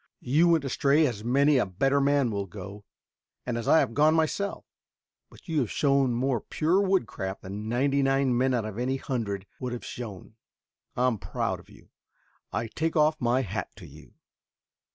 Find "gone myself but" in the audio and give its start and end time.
3.93-5.47